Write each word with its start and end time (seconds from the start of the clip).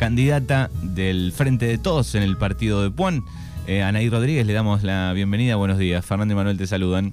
candidata 0.00 0.70
del 0.82 1.30
Frente 1.30 1.66
de 1.66 1.76
Todos 1.76 2.14
en 2.14 2.22
el 2.22 2.38
partido 2.38 2.82
de 2.82 2.90
Puan. 2.90 3.22
Eh, 3.66 3.82
Anaí 3.82 4.08
Rodríguez, 4.08 4.46
le 4.46 4.54
damos 4.54 4.82
la 4.82 5.12
bienvenida. 5.12 5.56
Buenos 5.56 5.76
días. 5.76 6.06
Fernando 6.06 6.32
y 6.32 6.36
Manuel 6.38 6.56
te 6.56 6.66
saludan. 6.66 7.12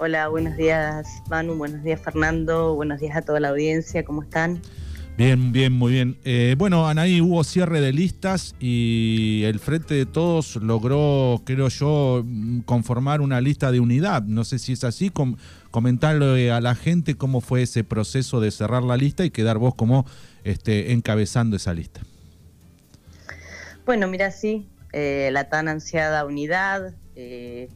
Hola, 0.00 0.26
buenos 0.26 0.56
días 0.56 1.06
Manu, 1.30 1.54
buenos 1.54 1.84
días 1.84 2.00
Fernando, 2.00 2.74
buenos 2.74 3.00
días 3.00 3.16
a 3.16 3.22
toda 3.22 3.38
la 3.38 3.50
audiencia, 3.50 4.04
¿cómo 4.04 4.22
están? 4.22 4.60
Bien, 5.16 5.50
bien, 5.50 5.72
muy 5.72 5.92
bien. 5.92 6.16
Eh, 6.24 6.54
bueno, 6.56 6.88
Anaí, 6.88 7.20
hubo 7.20 7.42
cierre 7.42 7.80
de 7.80 7.92
listas 7.92 8.54
y 8.60 9.42
el 9.46 9.58
Frente 9.58 9.94
de 9.94 10.06
Todos 10.06 10.54
logró, 10.56 11.42
creo 11.44 11.68
yo, 11.68 12.24
conformar 12.64 13.20
una 13.20 13.40
lista 13.40 13.72
de 13.72 13.80
unidad. 13.80 14.22
No 14.22 14.44
sé 14.44 14.60
si 14.60 14.74
es 14.74 14.84
así, 14.84 15.10
com 15.10 15.34
comentarle 15.72 16.52
a 16.52 16.60
la 16.60 16.76
gente 16.76 17.16
cómo 17.16 17.40
fue 17.40 17.62
ese 17.62 17.82
proceso 17.82 18.40
de 18.40 18.52
cerrar 18.52 18.84
la 18.84 18.96
lista 18.96 19.24
y 19.24 19.30
quedar 19.30 19.58
vos 19.58 19.74
como 19.74 20.06
este, 20.48 20.92
encabezando 20.92 21.56
esa 21.56 21.74
lista. 21.74 22.00
Bueno, 23.84 24.08
mira, 24.08 24.30
sí, 24.30 24.68
eh, 24.92 25.28
la 25.32 25.48
tan 25.48 25.68
ansiada 25.68 26.24
unidad 26.24 26.94
eh, 27.16 27.68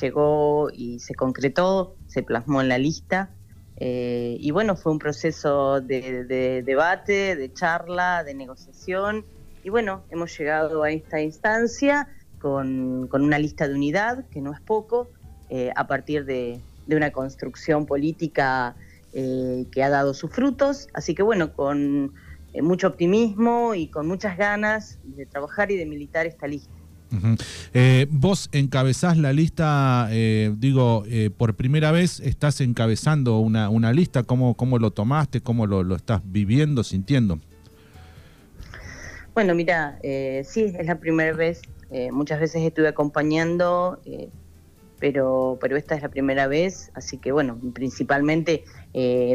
llegó 0.00 0.68
y 0.72 0.98
se 1.00 1.14
concretó, 1.14 1.96
se 2.06 2.22
plasmó 2.22 2.60
en 2.60 2.68
la 2.68 2.78
lista. 2.78 3.30
Eh, 3.76 4.36
y 4.38 4.50
bueno, 4.50 4.76
fue 4.76 4.92
un 4.92 4.98
proceso 4.98 5.80
de, 5.80 6.62
debate, 6.64 7.34
de 7.36 7.52
charla, 7.52 8.24
de 8.24 8.34
negociación. 8.34 9.24
Y 9.64 9.70
bueno, 9.70 10.04
hemos 10.10 10.36
llegado 10.38 10.82
a 10.82 10.90
esta 10.90 11.20
instancia 11.20 12.08
con, 12.38 13.08
una 13.12 13.38
lista 13.38 13.68
de 13.68 13.74
unidad, 13.74 14.26
que 14.28 14.40
no 14.40 14.52
es 14.52 14.60
poco, 14.60 15.08
a 15.76 15.86
partir 15.86 16.24
de, 16.24 16.60
una 16.88 17.10
construcción 17.10 17.86
política 17.86 18.74
eh, 19.12 19.66
que 19.70 19.82
ha 19.82 19.90
dado 19.90 20.14
sus 20.14 20.30
frutos. 20.30 20.88
Así 20.94 21.14
que 21.14 21.22
bueno, 21.22 21.52
con 21.52 22.14
mucho 22.60 22.88
optimismo 22.88 23.74
y 23.74 23.88
con 23.88 24.06
muchas 24.06 24.36
ganas 24.36 24.98
de 25.04 25.24
trabajar 25.26 25.70
y 25.70 25.76
de 25.76 25.86
militar 25.86 26.26
esta 26.26 26.46
lista. 26.46 26.82
Eh, 27.74 28.06
vos 28.10 28.48
encabezás 28.52 29.18
la 29.18 29.32
lista, 29.32 30.08
eh, 30.10 30.52
digo, 30.56 31.04
eh, 31.06 31.30
por 31.36 31.54
primera 31.54 31.92
vez 31.92 32.20
estás 32.20 32.60
encabezando 32.60 33.38
una, 33.38 33.68
una 33.68 33.92
lista, 33.92 34.22
¿Cómo, 34.22 34.54
¿cómo, 34.54 34.78
lo 34.78 34.92
tomaste? 34.92 35.40
¿Cómo 35.40 35.66
lo, 35.66 35.94
estás 35.94 36.22
viviendo, 36.24 36.82
sintiendo? 36.84 37.38
Bueno, 39.34 39.54
mira, 39.54 39.98
sí, 40.44 40.72
es 40.78 40.86
la 40.86 40.98
primera 40.98 41.34
vez, 41.34 41.62
muchas 42.12 42.40
veces 42.40 42.62
estuve 42.62 42.88
acompañando, 42.88 44.00
pero, 45.02 45.58
pero 45.60 45.76
esta 45.76 45.96
es 45.96 46.02
la 46.02 46.10
primera 46.10 46.46
vez, 46.46 46.92
así 46.94 47.18
que 47.18 47.32
bueno, 47.32 47.58
principalmente 47.74 48.62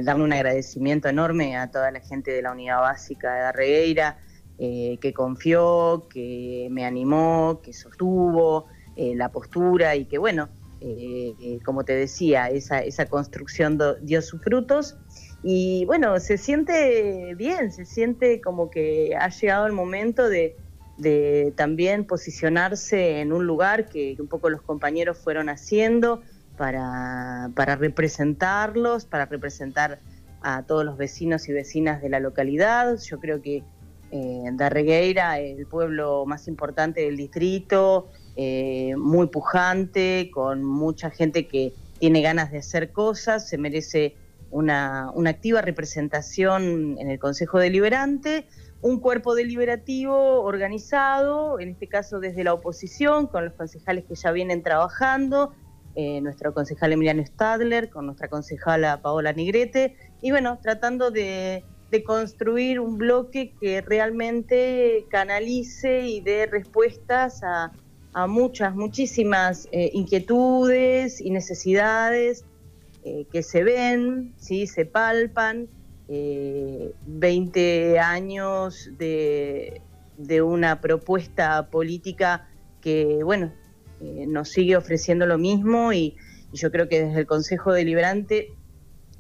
darle 0.02 0.24
un 0.24 0.32
agradecimiento 0.32 1.10
enorme 1.10 1.58
a 1.58 1.70
toda 1.70 1.92
la 1.92 2.00
gente 2.00 2.32
de 2.32 2.42
la 2.42 2.54
unidad 2.54 2.80
básica 2.80 3.34
de 3.34 3.52
Regueira, 3.52 4.18
eh, 4.60 4.98
que 5.02 5.14
confió, 5.14 6.08
que 6.10 6.68
me 6.72 6.84
animó, 6.84 7.60
que 7.62 7.74
sostuvo 7.74 8.66
eh, 8.96 9.14
la 9.16 9.30
postura 9.32 9.96
y 9.96 10.06
que 10.06 10.18
bueno, 10.18 10.50
eh, 10.82 11.60
como 11.64 11.84
te 11.84 11.94
decía, 11.94 12.50
esa, 12.50 12.80
esa 12.80 13.06
construcción 13.06 13.78
dio 14.02 14.22
sus 14.24 14.42
frutos. 14.42 14.98
Y 15.44 15.86
bueno, 15.86 16.20
se 16.20 16.40
siente 16.40 17.36
bien, 17.36 17.72
se 17.72 17.86
siente 17.86 18.42
como 18.42 18.72
que 18.72 19.16
ha 19.20 19.30
llegado 19.30 19.68
el 19.68 19.74
momento 19.74 20.28
de, 20.28 20.56
también 21.56 22.06
posicionarse 22.06 23.22
en 23.22 23.32
un 23.32 23.46
lugar 23.46 23.88
que, 23.88 24.16
un 24.20 24.28
poco 24.28 24.50
los 24.50 24.62
compañeros 24.62 25.18
fueron 25.18 25.50
haciendo 25.50 26.22
para, 26.58 27.52
para 27.56 27.76
representarlos, 27.76 29.06
para 29.06 29.26
representar 29.26 30.00
a 30.42 30.64
todos 30.64 30.86
los 30.86 30.98
vecinos 30.98 31.48
y 31.50 31.54
vecinas 31.54 32.02
de 32.02 32.10
la 32.10 32.20
localidad. 32.20 32.98
Yo 33.00 33.20
creo 33.20 33.42
que 33.42 33.64
eh, 34.12 34.44
Darregueira, 34.54 35.40
el 35.40 35.66
pueblo 35.66 36.26
más 36.26 36.48
importante 36.48 37.02
del 37.02 37.18
distrito, 37.18 38.08
eh, 38.36 38.96
muy 38.98 39.28
pujante, 39.28 40.30
con 40.34 40.64
mucha 40.64 41.10
gente 41.10 41.48
que 41.48 41.74
tiene 42.00 42.22
ganas 42.22 42.52
de 42.52 42.60
hacer 42.60 42.92
cosas, 42.92 43.50
se 43.50 43.58
merece 43.58 44.16
una, 44.50 45.12
activa 45.26 45.62
representación 45.62 46.98
en 47.00 47.10
el 47.10 47.20
Consejo 47.20 47.60
Deliberante, 47.60 48.48
un 48.82 49.00
cuerpo 49.00 49.36
deliberativo 49.36 50.42
organizado, 50.42 51.60
en 51.60 51.70
este 51.70 51.88
caso 51.88 52.20
desde 52.20 52.44
la 52.44 52.54
oposición, 52.54 53.28
con 53.28 53.46
los 53.46 53.54
concejales 53.54 54.06
que 54.06 54.16
ya 54.16 54.32
vienen 54.32 54.64
trabajando, 54.64 55.54
eh, 55.96 56.22
nuestro 56.22 56.54
concejal 56.54 56.94
Emiliano 56.94 57.26
Stadler, 57.26 57.90
con 57.90 58.06
nuestra 58.06 58.28
concejala 58.28 59.02
Paola 59.02 59.34
Nigrete, 59.34 59.96
y 60.22 60.32
bueno, 60.32 60.60
tratando 60.62 61.10
de 61.10 61.64
de 61.92 62.04
construir 62.04 62.80
un 62.80 62.98
bloque 62.98 63.54
que 63.60 63.82
realmente 63.82 65.06
canalice 65.10 66.08
y 66.08 66.22
dé 66.22 66.46
respuestas 66.46 67.42
a, 67.44 67.72
muchas, 68.28 68.74
muchísimas 68.74 69.68
eh, 69.72 69.92
inquietudes 69.94 71.22
y 71.22 71.30
necesidades 71.30 72.46
eh, 73.04 73.28
que 73.32 73.44
se 73.44 73.64
ven, 73.64 74.34
¿sí? 74.38 74.66
se 74.66 74.86
palpan. 74.86 75.68
20 76.08 77.92
eh, 77.94 78.00
años 78.00 78.90
de, 78.98 79.82
una 80.42 80.82
propuesta 80.82 81.68
política 81.70 82.48
que, 82.82 83.24
bueno, 83.24 83.52
nos 84.28 84.50
sigue 84.50 84.78
ofreciendo 84.78 85.26
lo 85.26 85.38
mismo 85.38 85.92
y, 85.94 86.16
y 86.52 86.58
yo 86.58 86.72
creo 86.72 86.88
que 86.88 87.04
desde 87.06 87.20
el 87.20 87.28
Consejo 87.28 87.74
Deliberante 87.74 88.54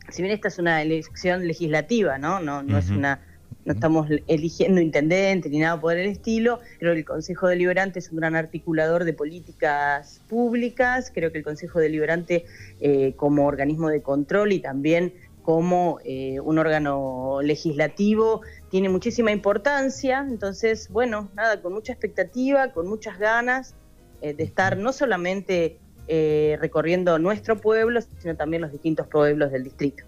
si 0.10 0.22
bien 0.22 0.34
esta 0.34 0.48
es 0.48 0.60
una 0.60 0.82
elección 0.82 1.48
legislativa, 1.48 2.18
¿no? 2.18 2.40
No, 2.40 2.64
no 2.64 2.78
es 2.78 2.90
una 2.90 3.22
no 3.66 3.74
estamos 3.74 4.08
eligiendo 4.28 4.80
intendente 4.80 5.50
ni 5.50 5.60
nada 5.60 5.80
por 5.80 5.98
el 5.98 6.08
estilo. 6.08 6.62
Creo 6.80 6.94
que 6.94 7.00
el 7.00 7.06
Consejo 7.06 7.48
Deliberante 7.50 8.00
es 8.00 8.10
un 8.12 8.18
gran 8.18 8.34
articulador 8.34 9.04
de 9.04 9.12
políticas 9.12 10.22
públicas. 10.30 11.12
Creo 11.14 11.34
que 11.34 11.40
el 11.40 11.44
Consejo 11.44 11.80
Deliberante, 11.80 12.46
eh, 12.80 13.12
como 13.18 13.46
organismo 13.46 13.90
de 13.90 14.02
control 14.02 14.54
y 14.54 14.60
también 14.60 15.14
como 15.48 16.00
eh, 16.04 16.42
un 16.42 16.58
órgano 16.58 17.40
legislativo, 17.42 18.42
tiene 18.70 18.90
muchísima 18.90 19.32
importancia. 19.32 20.26
Entonces, 20.30 20.90
bueno, 20.90 21.30
nada, 21.38 21.62
con 21.62 21.72
mucha 21.72 21.94
expectativa, 21.94 22.74
con 22.74 22.86
muchas 22.86 23.18
ganas 23.18 23.74
eh, 24.22 24.34
de 24.34 24.44
estar 24.44 24.76
no 24.76 24.92
solamente 24.92 25.80
eh, 26.10 26.58
recorriendo 26.60 27.18
nuestro 27.18 27.62
pueblo, 27.62 28.02
sino 28.18 28.36
también 28.36 28.62
los 28.62 28.74
distintos 28.74 29.08
pueblos 29.08 29.50
del 29.54 29.64
distrito. 29.64 30.04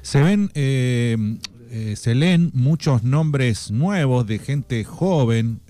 Se 0.00 0.20
ven, 0.20 0.50
se 0.52 2.14
leen 2.16 2.50
muchos 2.52 3.04
nombres 3.04 3.70
nuevos 3.70 4.26
de 4.26 4.40
gente 4.40 4.82
joven. 4.82 5.60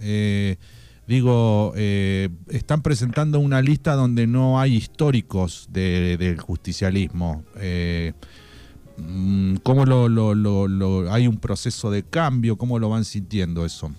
digo, 1.06 1.74
están 1.76 2.80
presentando 2.80 3.40
una 3.40 3.60
lista 3.60 3.92
donde 3.92 4.26
no 4.26 4.58
hay 4.58 4.74
históricos 4.74 5.68
del 5.70 6.40
justicialismo. 6.40 7.44
¿Cómo 9.62 9.84
lo, 9.84 10.08
lo, 10.08 11.12
hay 11.12 11.26
un 11.26 11.38
proceso 11.38 11.90
de 11.90 12.02
cambio? 12.02 12.56
¿Cómo 12.56 12.78
lo 12.78 12.88
van 12.88 13.04
sintiendo 13.04 13.64
eso? 13.64 13.90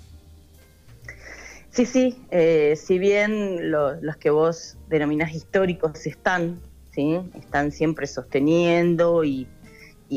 Sí, 1.72 1.86
sí, 1.86 2.18
eh, 2.30 2.76
si 2.76 3.00
bien 3.00 3.72
los 3.72 4.18
que 4.18 4.30
vos 4.30 4.78
denominás 4.90 5.34
históricos 5.34 6.06
están, 6.06 6.60
¿sí? 6.92 7.20
están 7.36 7.72
siempre 7.72 8.06
sosteniendo 8.06 9.24
y, 9.24 9.48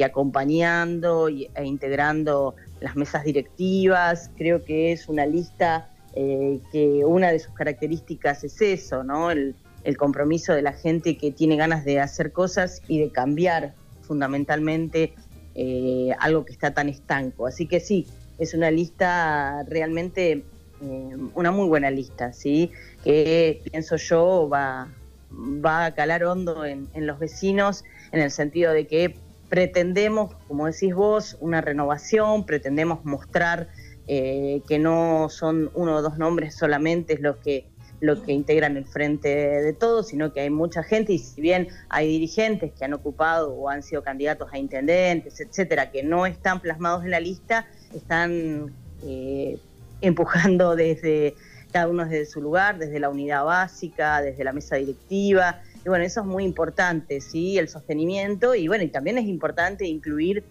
acompañando 0.05 1.31
y, 1.31 1.49
e 1.55 1.65
integrando 1.65 2.55
las 2.81 2.97
mesas 2.97 3.25
directivas, 3.25 4.31
creo 4.37 4.63
que 4.63 4.93
es 4.93 5.09
una 5.09 5.25
lista 5.25 5.89
eh, 6.19 6.61
que 6.73 7.05
una 7.05 7.31
de 7.31 7.39
sus 7.39 7.53
características 7.53 8.43
es 8.43 8.61
eso, 8.63 9.05
¿no? 9.05 9.31
El, 9.31 9.55
compromiso 9.99 10.53
de 10.53 10.63
la 10.63 10.73
gente 10.73 11.17
que 11.17 11.31
tiene 11.31 11.55
ganas 11.57 11.85
de 11.85 12.01
hacer 12.01 12.33
cosas 12.33 12.83
y 12.89 12.99
de 12.99 13.13
cambiar 13.13 13.75
fundamentalmente 14.07 15.15
eh, 15.55 16.11
algo 16.19 16.45
que 16.45 16.53
está 16.53 16.73
tan 16.73 16.89
estanco. 16.89 17.47
Así 17.47 17.67
que 17.67 17.81
sí, 17.81 18.07
es 18.39 18.55
una 18.55 18.71
lista 18.71 19.65
realmente 19.69 20.45
eh, 20.83 21.17
una 21.35 21.51
muy 21.51 21.67
buena 21.69 21.91
lista, 21.91 22.33
¿sí? 22.35 22.71
que 23.03 23.63
pienso 23.71 23.97
yo 23.97 24.49
va, 24.53 24.89
va 25.33 25.87
a 25.87 25.95
calar 25.95 26.25
hondo 26.25 26.67
en, 26.67 26.89
los 26.95 27.19
vecinos 27.19 27.85
en 28.13 28.21
el 28.21 28.31
sentido 28.31 28.73
de 28.73 28.87
que 28.87 29.17
pretendemos, 29.49 30.35
como 30.49 30.67
decís 30.67 30.95
vos, 30.95 31.39
una 31.41 31.63
renovación, 31.63 32.45
pretendemos 32.45 33.05
mostrar 33.07 33.69
eh, 34.07 34.61
que 34.69 34.79
no 34.79 35.29
son 35.31 35.71
uno 35.73 35.97
o 35.97 36.03
dos 36.03 36.19
nombres 36.19 36.55
solamente 36.55 37.17
los 37.19 37.37
que 37.39 37.67
los 38.01 38.21
que 38.21 38.33
integran 38.33 38.77
el 38.77 38.85
frente 38.85 39.29
de 39.29 39.73
todos, 39.73 40.09
sino 40.09 40.33
que 40.33 40.41
hay 40.41 40.51
mucha 40.51 40.83
gente 40.83 41.13
y 41.13 41.19
si 41.19 41.41
bien 41.41 41.69
hay 41.89 42.09
dirigentes 42.09 42.73
que 42.73 42.85
han 42.85 42.95
ocupado 42.95 43.55
o 43.55 43.69
han 43.69 43.83
sido 43.83 44.03
candidatos 44.03 44.49
a 44.53 44.59
intendentes, 44.59 45.41
etcétera, 45.41 45.91
que 45.91 46.03
no 46.03 46.27
están 46.27 46.61
plasmados 46.61 47.05
en 47.05 47.11
la 47.11 47.21
lista, 47.21 47.67
están 47.95 48.73
eh, 49.05 49.59
empujando 50.01 50.77
desde 50.77 51.35
cada 51.73 51.89
uno 51.89 52.05
desde 52.05 52.27
su 52.27 52.41
lugar, 52.41 52.79
desde 52.79 53.01
la 53.01 53.09
unidad 53.09 53.45
básica, 53.45 54.21
desde 54.23 54.45
la 54.45 54.53
mesa 54.53 54.77
directiva. 54.77 55.61
Y 55.85 55.89
bueno, 55.89 56.05
eso 56.05 56.21
es 56.21 56.27
muy 56.27 56.45
importante, 56.45 57.21
¿sí? 57.21 57.59
El 57.59 57.69
sostenimiento 57.69 58.55
y 58.55 58.69
bueno, 58.69 58.85
y 58.85 58.89
también 58.89 59.19
es 59.19 59.27
importante 59.27 59.87
incluir 59.87 60.45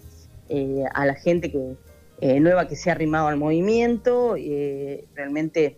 eh, 0.50 0.84
a 0.94 1.06
la 1.06 1.16
gente 1.16 1.52
que 1.52 2.40
nueva 2.40 2.68
que 2.68 2.76
se 2.76 2.90
ha 2.90 2.94
arrimado 2.94 3.28
al 3.28 3.38
movimiento. 3.38 4.36
realmente 5.16 5.78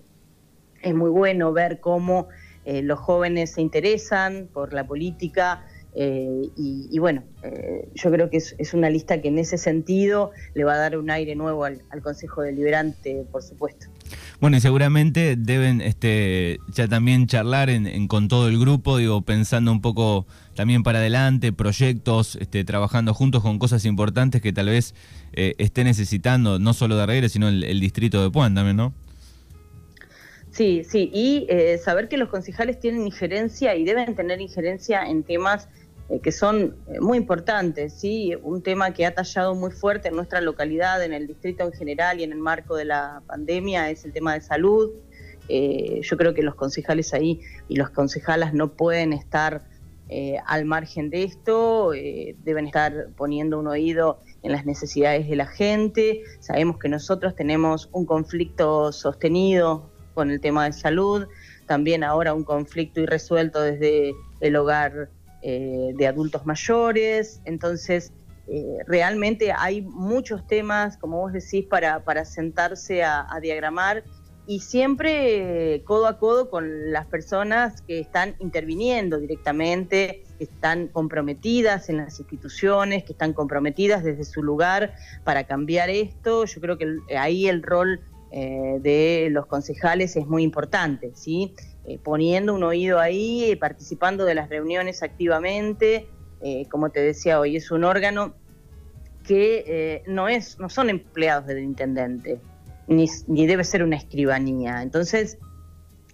es 0.81 0.94
muy 0.94 1.09
bueno 1.09 1.51
ver 1.53 1.79
cómo 1.79 2.27
los 2.65 3.00
jóvenes 3.00 3.51
se 3.53 3.62
interesan 3.62 4.50
por 4.51 4.74
la 4.74 4.85
política, 4.85 5.63
eh, 6.00 6.51
y, 6.56 7.00
bueno, 7.00 7.24
eh, 7.41 7.89
yo 7.95 8.12
creo 8.12 8.29
que 8.29 8.38
es, 8.38 8.74
una 8.75 8.88
lista 8.88 9.19
que 9.19 9.29
en 9.29 9.39
ese 9.39 9.57
sentido 9.57 10.29
le 10.53 10.63
va 10.63 10.74
a 10.74 10.77
dar 10.77 10.95
un 10.95 11.09
aire 11.09 11.35
nuevo 11.35 11.65
al, 11.65 11.81
Consejo 12.03 12.44
Deliberante, 12.44 13.25
por 13.31 13.41
supuesto. 13.41 13.88
Bueno, 14.39 14.57
y 14.57 14.59
seguramente 14.59 15.35
deben 15.35 15.81
este, 15.81 16.59
ya 16.71 16.88
también 16.88 17.25
charlar 17.25 17.69
con 18.07 18.27
todo 18.27 18.47
el 18.47 18.59
grupo, 18.59 18.97
digo, 18.97 19.23
pensando 19.23 19.71
un 19.71 19.81
poco 19.81 20.27
también 20.53 20.83
para 20.83 21.00
adelante, 21.00 21.51
proyectos, 21.51 22.35
este, 22.35 22.63
trabajando 22.63 23.15
juntos 23.15 23.41
con 23.41 23.57
cosas 23.57 23.83
importantes 23.83 24.39
que 24.39 24.53
tal 24.53 24.68
vez 24.68 24.94
eh, 25.33 25.56
esté 25.57 25.83
necesitando, 25.83 26.59
no 26.59 26.75
solo 26.75 26.95
de 26.95 27.03
Arregre, 27.03 27.30
sino 27.30 27.47
el, 27.47 27.80
distrito 27.80 28.21
de 28.21 28.30
Puan 28.30 28.53
también, 28.53 28.77
¿no? 28.77 28.94
Sí, 30.57 30.83
sí, 30.83 31.12
y 31.13 31.48
saber 31.77 32.09
que 32.09 32.18
los 32.18 32.30
concejales 32.30 32.80
tienen 32.80 33.06
injerencia 33.06 33.75
y 33.75 33.86
deben 33.86 34.15
tener 34.15 34.42
injerencia 34.42 35.04
en 35.04 35.21
temas 35.21 35.69
eh, 36.09 36.21
que 36.21 36.31
son 36.31 36.77
eh, 36.88 37.01
muy 37.01 37.18
importantes, 37.18 37.94
¿sí? 37.94 38.33
un 38.42 38.62
tema 38.62 38.94
que 38.94 39.06
ha 39.06 39.13
tallado 39.13 39.56
muy 39.56 39.71
fuerte 39.71 40.07
en 40.07 40.15
nuestra 40.15 40.39
localidad, 40.39 41.04
en 41.04 41.12
el 41.12 41.27
distrito 41.27 41.65
en 41.65 41.74
general 41.74 42.21
y 42.21 42.24
en 42.24 42.31
el 42.31 42.38
marco 42.38 42.77
de 42.77 42.86
la 42.86 43.21
pandemia 43.27 43.89
es 43.89 44.06
el 44.06 44.13
tema 44.13 44.33
de 44.33 44.39
salud. 44.39 44.92
Eh, 45.50 46.00
yo 46.01 46.15
creo 46.15 46.33
que 46.33 46.44
los 46.44 46.56
concejales 46.56 47.13
ahí 47.13 47.42
y 47.68 47.75
los 47.75 47.89
concejalas 47.89 48.54
no 48.54 48.74
pueden 48.74 49.13
estar 49.13 49.65
al 50.45 50.63
margen 50.63 51.09
de 51.09 51.24
esto, 51.24 51.92
deben 51.92 52.65
estar 52.65 53.09
poniendo 53.18 53.59
un 53.59 53.68
oído 53.68 54.21
en 54.42 54.54
las 54.54 54.65
necesidades 54.65 55.27
de 55.27 55.36
la 55.36 55.48
gente. 55.48 56.24
Sabemos 56.39 56.77
que 56.80 56.88
nosotros 56.88 57.36
tenemos 57.36 57.89
un 57.92 58.06
conflicto 58.06 58.94
sostenido 58.94 59.92
con 60.18 60.31
el 60.31 60.42
tema 60.42 60.66
de 60.66 60.74
salud, 60.74 61.28
también 61.68 62.04
ahora 62.04 62.34
un 62.34 62.44
conflicto 62.44 63.00
irresuelto 63.00 63.62
desde 63.62 64.16
el 64.40 64.56
hogar 64.56 65.12
eh, 65.44 65.92
de 65.96 66.08
adultos 66.08 66.44
mayores, 66.44 67.40
entonces 67.46 68.12
eh, 68.48 68.80
realmente 68.88 69.52
hay 69.56 69.84
muchos 69.84 70.48
temas, 70.48 70.98
como 70.98 71.19
vos 71.19 71.34
decís, 71.34 71.66
para, 71.69 72.04
para 72.04 72.25
sentarse 72.25 73.04
a, 73.04 73.28
diagramar 73.44 74.06
y 74.48 74.62
siempre 74.62 75.84
codo 75.86 76.08
a 76.08 76.18
codo 76.18 76.50
con 76.50 76.92
las 76.92 77.06
personas 77.06 77.84
que 77.84 78.00
están 78.00 78.36
interviniendo 78.40 79.19
directamente, 79.19 80.24
que 80.40 80.46
están 80.46 80.88
comprometidas 80.88 81.90
en 81.90 81.98
las 81.98 82.19
instituciones, 82.19 83.04
que 83.04 83.12
están 83.12 83.34
comprometidas 83.34 84.04
desde 84.04 84.24
su 84.24 84.42
lugar 84.42 84.96
para 85.24 85.44
cambiar 85.44 85.92
esto. 85.92 86.46
Yo 86.46 86.60
creo 86.60 86.80
que 86.80 86.98
ahí 87.16 87.48
el 87.48 87.62
rol 87.62 88.00
eh, 88.31 88.79
de 88.81 89.29
los 89.31 89.45
concejales 89.45 90.15
es 90.15 90.27
muy 90.27 90.44
importante, 90.44 91.12
¿sí? 91.15 91.53
Eh, 91.85 92.00
poniendo 92.03 92.53
un 92.53 92.63
oído 92.63 93.00
ahí, 93.00 93.56
participando 93.56 94.25
de 94.25 94.35
las 94.35 94.50
reuniones 94.50 95.03
activamente. 95.03 96.09
Eh, 96.41 96.68
como 96.69 96.89
te 96.89 97.00
decía 97.00 97.39
hoy, 97.39 97.56
es 97.56 97.71
un 97.71 97.85
órgano 97.85 98.35
que 99.24 99.63
eh, 99.68 100.03
no, 100.06 100.27
es, 100.27 100.59
no 100.59 100.69
son 100.69 100.89
empleados 100.89 101.47
del 101.47 101.59
intendente, 101.59 102.39
ni, 102.88 103.07
debe 103.27 103.63
ser 103.63 103.83
una 103.83 103.95
escribanía. 103.95 104.81
Entonces, 104.81 105.38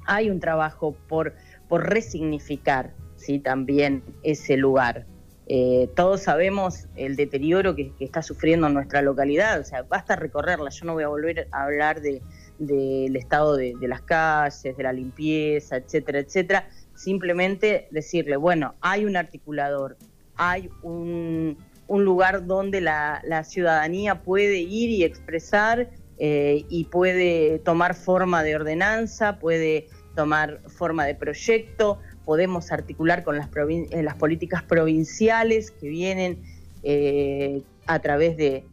hay 0.05 0.29
un 0.29 0.39
trabajo 0.39 0.95
por, 1.07 1.35
por 1.67 1.89
resignificar 1.89 2.93
¿sí? 3.15 3.39
también 3.39 4.03
ese 4.23 4.57
lugar. 4.57 5.07
Todos 5.95 6.23
sabemos 6.23 6.87
el 6.95 7.15
deterioro 7.15 7.75
que, 7.75 7.91
está 7.99 8.21
sufriendo 8.23 8.69
nuestra 8.69 9.01
localidad, 9.01 9.59
o 9.59 9.63
sea, 9.63 9.83
basta 9.83 10.15
recorrerla, 10.15 10.69
yo 10.71 10.85
no 10.85 10.93
voy 10.93 11.03
a 11.03 11.09
volver 11.09 11.47
a 11.51 11.63
hablar 11.65 12.01
de, 12.01 12.21
del 12.59 13.15
estado 13.15 13.55
de, 13.55 13.75
las 13.81 14.01
calles, 14.01 14.75
de 14.75 14.83
la 14.83 14.93
limpieza, 14.93 15.77
etcétera, 15.77 16.19
etcétera. 16.19 16.67
Simplemente 16.95 17.87
decirle, 17.91 18.37
bueno, 18.37 18.75
hay 18.81 19.05
un 19.05 19.15
articulador, 19.15 19.97
hay 20.35 20.69
un, 20.81 21.57
lugar 21.87 22.47
donde 22.47 22.81
la, 22.81 23.43
ciudadanía 23.43 24.23
puede 24.23 24.59
ir 24.59 24.89
y 24.89 25.03
expresar 25.03 25.89
eh, 26.17 26.65
y 26.69 26.85
puede 26.85 27.59
tomar 27.59 27.95
forma 27.95 28.43
de 28.43 28.55
ordenanza, 28.55 29.39
puede 29.39 29.87
tomar 30.15 30.61
forma 30.67 31.05
de 31.05 31.15
proyecto, 31.15 31.99
podemos 32.25 32.71
articular 32.71 33.23
con 33.23 33.37
las, 33.37 33.49
eh, 33.69 34.03
las 34.03 34.15
políticas 34.15 34.63
provinciales 34.63 35.71
que 35.71 35.87
vienen 35.89 36.41
eh, 36.83 37.61
a 37.85 37.99
través 37.99 38.37
de, 38.37 38.65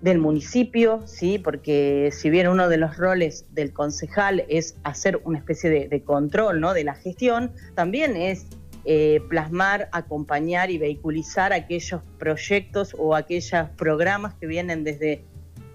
del 0.00 0.18
municipio, 0.18 1.02
¿sí? 1.06 1.38
porque 1.38 2.10
si 2.12 2.30
bien 2.30 2.48
uno 2.48 2.68
de 2.68 2.76
los 2.76 2.96
roles 2.96 3.46
del 3.52 3.72
concejal 3.72 4.44
es 4.48 4.76
hacer 4.82 5.20
una 5.24 5.38
especie 5.38 5.88
de, 5.88 6.02
control 6.02 6.60
¿no? 6.60 6.74
de 6.74 6.84
la 6.84 6.94
gestión, 6.94 7.52
también 7.74 8.16
es 8.16 8.46
eh, 8.84 9.20
plasmar, 9.28 9.88
acompañar 9.92 10.70
y 10.70 10.78
vehiculizar 10.78 11.52
aquellos 11.52 12.02
proyectos 12.18 12.94
o 12.98 13.14
aquellos 13.14 13.70
programas 13.76 14.34
que 14.34 14.46
vienen 14.46 14.84
desde, 14.84 15.24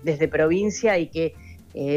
desde 0.03 0.27
provincia 0.27 0.97
y 0.97 1.07
que 1.07 1.33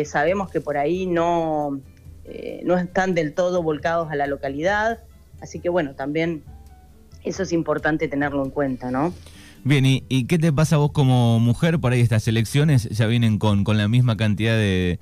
sabemos 0.04 0.50
que 0.50 0.60
por 0.60 0.76
ahí 0.76 1.06
no, 1.06 1.80
eh, 2.24 2.62
no 2.64 2.76
están 2.76 3.14
del 3.14 3.34
todo 3.34 3.62
volcados 3.62 4.10
a 4.10 4.16
la 4.16 4.26
localidad. 4.26 5.00
Así 5.40 5.58
que 5.58 5.68
bueno, 5.68 5.94
también 5.94 6.42
eso 7.24 7.42
es 7.42 7.52
importante 7.52 8.08
tenerlo 8.08 8.44
en 8.44 8.50
cuenta, 8.50 8.90
¿no? 8.90 9.12
Bien, 9.64 9.84
¿y, 9.86 10.24
qué 10.26 10.38
te 10.38 10.52
pasa 10.52 10.76
vos 10.76 10.90
como 10.90 11.38
mujer? 11.38 11.78
Por 11.78 11.92
ahí 11.92 12.00
estas 12.00 12.26
elecciones 12.26 12.88
ya 12.88 13.06
vienen 13.06 13.38
con, 13.38 13.64
la 13.64 13.86
misma 13.86 14.16
cantidad 14.16 14.56
de, 14.56 14.98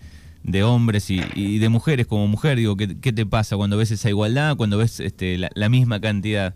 hombres 0.63 1.09
y, 1.09 1.59
de 1.59 1.69
mujeres 1.71 2.07
como 2.07 2.27
mujer. 2.27 2.59
Digo, 2.59 2.77
¿qué, 2.77 3.13
te 3.13 3.25
pasa 3.25 3.57
cuando 3.57 3.79
ves 3.79 3.91
esa 3.91 4.11
igualdad, 4.11 4.57
cuando 4.57 4.77
ves 4.77 5.01
este, 5.01 5.39
la, 5.39 5.69
misma 5.71 5.99
cantidad? 6.01 6.55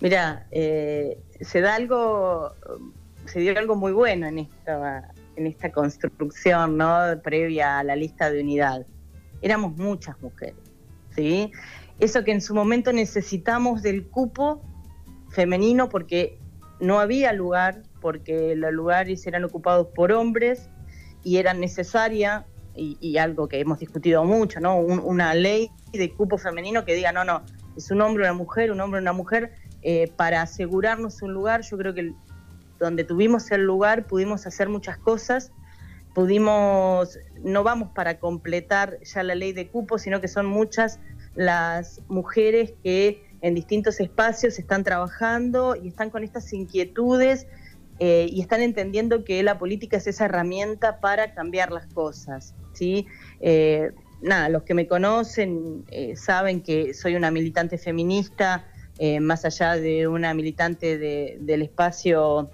Mira, 0.00 0.46
eh, 0.50 1.18
se 1.40 1.62
da 1.62 1.74
algo, 1.74 2.52
se 3.24 3.40
dio 3.40 3.58
algo 3.58 3.74
muy 3.74 3.92
bueno 3.92 4.26
en 4.26 4.40
esta, 4.40 5.13
en 5.36 5.46
esta 5.46 5.70
construcción, 5.72 6.76
¿no? 6.76 6.98
Previa 7.22 7.78
a 7.78 7.84
la 7.84 7.96
lista 7.96 8.30
de 8.30 8.40
unidad. 8.40 8.86
Éramos 9.42 9.76
muchas 9.76 10.20
mujeres, 10.22 10.56
¿sí? 11.14 11.52
Eso 12.00 12.24
que 12.24 12.32
en 12.32 12.40
su 12.40 12.54
momento 12.54 12.92
necesitamos 12.92 13.82
del 13.82 14.06
cupo 14.06 14.62
femenino 15.30 15.88
porque 15.88 16.38
no 16.80 16.98
había 16.98 17.32
lugar, 17.32 17.82
porque 18.00 18.54
los 18.56 18.72
lugares 18.72 19.26
eran 19.26 19.44
ocupados 19.44 19.88
por 19.94 20.12
hombres 20.12 20.70
y 21.22 21.36
era 21.38 21.54
necesaria, 21.54 22.46
y, 22.76 23.18
algo 23.18 23.48
que 23.48 23.60
hemos 23.60 23.78
discutido 23.78 24.24
mucho, 24.24 24.58
¿no? 24.58 24.78
una 24.78 25.32
ley 25.32 25.70
de 25.92 26.12
cupo 26.12 26.38
femenino 26.38 26.84
que 26.84 26.94
diga, 26.94 27.12
no, 27.12 27.24
no, 27.24 27.42
es 27.76 27.90
un 27.90 28.00
hombre, 28.00 28.24
una 28.24 28.32
mujer, 28.32 28.72
un 28.72 28.80
hombre, 28.80 29.00
una 29.00 29.12
mujer, 29.12 29.52
eh, 29.82 30.10
para 30.16 30.42
asegurarnos 30.42 31.22
un 31.22 31.32
lugar, 31.32 31.62
yo 31.62 31.76
creo 31.78 31.94
que 31.94 32.12
donde 32.78 33.04
tuvimos 33.04 33.50
el 33.50 33.62
lugar 33.62 34.06
pudimos 34.06 34.46
hacer 34.46 34.68
muchas 34.68 34.98
cosas, 34.98 35.52
pudimos, 36.14 37.18
no 37.42 37.62
vamos 37.62 37.90
para 37.94 38.18
completar 38.18 38.98
ya 39.02 39.22
la 39.22 39.34
ley 39.34 39.52
de 39.52 39.68
cupo, 39.68 39.98
sino 39.98 40.20
que 40.20 40.28
son 40.28 40.46
muchas 40.46 41.00
las 41.34 42.00
mujeres 42.08 42.72
que 42.82 43.24
en 43.42 43.54
distintos 43.54 44.00
espacios 44.00 44.58
están 44.58 44.84
trabajando 44.84 45.76
y 45.76 45.88
están 45.88 46.08
con 46.10 46.24
estas 46.24 46.50
inquietudes 46.52 47.46
eh, 47.98 48.26
y 48.30 48.40
están 48.40 48.62
entendiendo 48.62 49.24
que 49.24 49.42
la 49.42 49.58
política 49.58 49.98
es 49.98 50.06
esa 50.06 50.24
herramienta 50.24 51.00
para 51.00 51.34
cambiar 51.34 51.70
las 51.70 51.86
cosas. 51.86 52.54
¿sí? 52.72 53.06
Eh, 53.40 53.90
nada, 54.22 54.48
los 54.48 54.62
que 54.62 54.74
me 54.74 54.86
conocen 54.86 55.84
eh, 55.90 56.16
saben 56.16 56.62
que 56.62 56.94
soy 56.94 57.16
una 57.16 57.30
militante 57.30 57.76
feminista, 57.76 58.66
más 59.20 59.44
allá 59.44 59.74
de 59.74 60.06
una 60.06 60.32
militante 60.34 60.98
del 60.98 61.62
espacio 61.62 62.48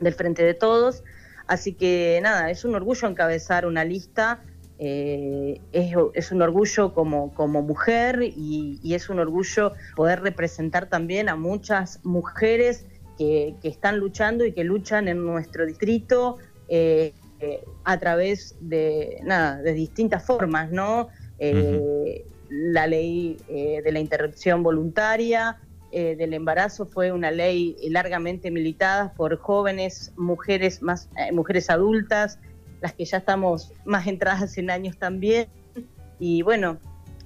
del 0.00 0.14
Frente 0.14 0.42
de 0.42 0.54
Todos. 0.54 1.04
Así 1.46 1.74
que 1.74 2.20
nada, 2.22 2.50
es 2.50 2.64
un 2.64 2.74
orgullo 2.74 3.08
encabezar 3.08 3.66
una 3.66 3.84
lista 3.84 4.42
eh, 4.82 5.60
es, 5.72 6.32
un 6.32 6.40
orgullo 6.40 6.94
como, 6.94 7.34
como 7.34 7.60
mujer 7.60 8.22
y, 8.22 8.80
es 8.94 9.10
un 9.10 9.18
orgullo 9.18 9.74
poder 9.94 10.22
representar 10.22 10.88
también 10.88 11.28
a 11.28 11.36
muchas 11.36 12.02
mujeres 12.02 12.86
que, 13.18 13.54
están 13.62 13.98
luchando 13.98 14.46
y 14.46 14.52
que 14.52 14.64
luchan 14.64 15.06
en 15.08 15.22
nuestro 15.22 15.66
distrito 15.66 16.38
eh, 16.68 17.12
eh, 17.40 17.62
a 17.84 17.98
través 17.98 18.56
de, 18.60 19.20
nada, 19.22 19.60
de 19.60 19.74
distintas 19.74 20.24
formas, 20.24 20.70
¿no? 20.70 21.08
La 22.48 22.86
ley 22.86 23.36
de 23.48 23.92
la 23.92 24.00
interrupción 24.00 24.62
voluntaria, 24.62 25.60
del 25.90 26.34
embarazo 26.34 26.86
fue 26.86 27.12
una 27.12 27.30
ley 27.30 27.76
largamente 27.88 28.50
militada 28.50 29.12
por 29.14 29.36
jóvenes, 29.38 30.12
mujeres, 30.16 30.82
más, 30.82 31.08
mujeres 31.32 31.70
adultas, 31.70 32.38
las 32.80 32.94
que 32.94 33.04
ya 33.04 33.18
estamos 33.18 33.72
más 33.84 34.06
entradas 34.06 34.56
en 34.58 34.70
años 34.70 34.98
también. 34.98 35.48
Y 36.18 36.42
bueno, 36.42 36.78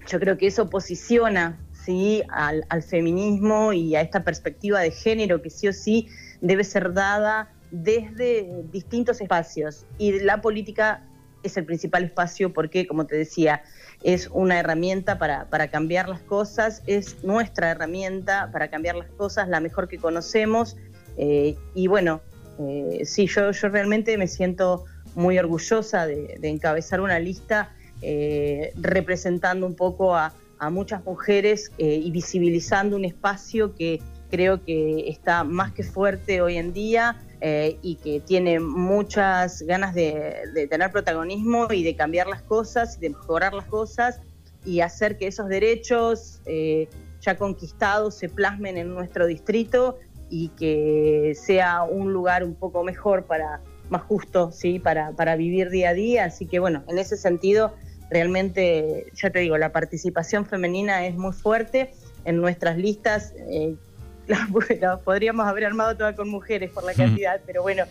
yo 0.06 0.18
creo 0.20 0.36
que 0.36 0.46
eso 0.46 0.70
posiciona 0.70 1.58
¿sí? 1.84 2.22
Al, 2.30 2.82
feminismo 2.82 3.72
y 3.72 3.94
a 3.96 4.00
esta 4.00 4.24
perspectiva 4.24 4.80
de 4.80 4.90
género 4.90 5.42
que 5.42 5.50
sí 5.50 5.68
o 5.68 5.72
sí 5.72 6.08
debe 6.40 6.64
ser 6.64 6.92
dada 6.92 7.52
desde 7.70 8.64
distintos 8.70 9.20
espacios 9.20 9.86
y 9.98 10.20
la 10.20 10.40
política 10.40 11.02
es 11.44 11.56
el 11.56 11.64
principal 11.64 12.04
espacio 12.04 12.52
porque, 12.52 12.86
como 12.86 13.06
te 13.06 13.16
decía, 13.16 13.62
es 14.02 14.28
una 14.32 14.58
herramienta 14.58 15.18
para, 15.18 15.48
para, 15.50 15.68
cambiar 15.68 16.08
las 16.08 16.20
cosas, 16.20 16.82
es 16.86 17.22
nuestra 17.22 17.70
herramienta 17.70 18.50
para 18.52 18.68
cambiar 18.68 18.96
las 18.96 19.10
cosas, 19.10 19.48
la 19.48 19.60
mejor 19.60 19.86
que 19.86 19.98
conocemos. 19.98 20.76
Eh, 21.16 21.56
y 21.74 21.86
bueno, 21.86 22.22
eh, 22.58 23.02
sí, 23.04 23.26
yo, 23.26 23.50
yo 23.52 23.68
realmente 23.68 24.16
me 24.18 24.26
siento 24.26 24.84
muy 25.14 25.38
orgullosa 25.38 26.06
de, 26.06 26.38
encabezar 26.42 27.00
una 27.00 27.18
lista 27.18 27.72
eh, 28.02 28.72
representando 28.76 29.66
un 29.66 29.76
poco 29.76 30.16
a, 30.16 30.34
a 30.58 30.70
muchas 30.70 31.04
mujeres 31.04 31.70
y 31.78 32.10
visibilizando 32.10 32.96
un 32.96 33.04
espacio 33.04 33.74
que 33.74 34.00
creo 34.30 34.64
que 34.64 35.08
está 35.08 35.44
más 35.44 35.72
que 35.72 35.82
fuerte 35.82 36.40
hoy 36.40 36.56
en 36.56 36.72
día 36.72 37.22
eh, 37.46 37.78
y 37.82 37.96
que 37.96 38.20
tiene 38.20 38.58
muchas 38.58 39.60
ganas 39.60 39.94
de, 39.94 40.66
tener 40.70 40.90
protagonismo 40.90 41.70
y 41.70 41.84
de 41.84 41.94
cambiar 41.94 42.26
las 42.26 42.40
cosas, 42.40 42.98
de 42.98 43.10
mejorar 43.10 43.52
las 43.52 43.66
cosas 43.66 44.18
y 44.64 44.80
hacer 44.80 45.18
que 45.18 45.26
esos 45.26 45.50
derechos 45.50 46.40
eh, 46.46 46.88
ya 47.20 47.36
conquistados 47.36 48.14
se 48.14 48.30
plasmen 48.30 48.78
en 48.78 48.94
nuestro 48.94 49.26
distrito 49.26 49.98
y 50.30 50.48
que 50.56 51.36
sea 51.38 51.82
un 51.82 52.14
lugar 52.14 52.44
un 52.44 52.54
poco 52.54 52.82
mejor 52.82 53.26
para 53.26 53.60
más 53.90 54.00
justo 54.04 54.50
sí 54.50 54.78
para, 54.78 55.12
para 55.12 55.36
vivir 55.36 55.68
día 55.68 55.90
a 55.90 55.92
día. 55.92 56.24
Así 56.24 56.46
que 56.46 56.60
bueno 56.60 56.82
en 56.88 56.96
ese 56.96 57.18
sentido 57.18 57.74
realmente 58.08 59.12
ya 59.14 59.28
te 59.28 59.40
digo 59.40 59.58
la 59.58 59.70
participación 59.70 60.46
femenina 60.46 61.06
es 61.06 61.14
muy 61.14 61.34
fuerte 61.34 61.92
en 62.24 62.40
nuestras 62.40 62.78
listas 62.78 63.34
eh, 63.36 63.76
la, 64.26 64.98
podríamos 65.04 65.46
haber 65.46 65.64
armado 65.66 65.96
toda 65.96 66.14
con 66.14 66.28
mujeres 66.28 66.70
por 66.70 66.84
la 66.84 66.94
cantidad, 66.94 67.40
pero 67.46 67.62
bueno, 67.62 67.84